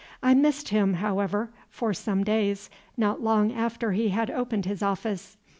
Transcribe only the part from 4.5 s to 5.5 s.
his office.